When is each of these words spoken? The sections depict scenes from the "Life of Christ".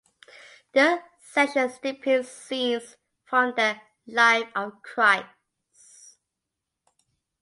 The 0.73 1.03
sections 1.19 1.77
depict 1.77 2.25
scenes 2.25 2.95
from 3.23 3.53
the 3.55 3.75
"Life 4.07 4.47
of 4.55 4.81
Christ". 4.81 5.27